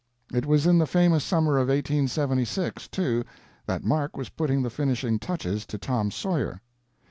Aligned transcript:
It 0.33 0.47
was 0.47 0.65
in 0.65 0.79
the 0.79 0.87
famous 0.87 1.23
summer 1.23 1.57
of 1.59 1.67
1876, 1.67 2.87
too, 2.87 3.23
that 3.67 3.83
Mark 3.83 4.17
was 4.17 4.29
putting 4.29 4.63
the 4.63 4.71
finishing 4.71 5.19
touches 5.19 5.63
to 5.67 5.77
Tom 5.77 6.09
Sawyer. 6.09 6.59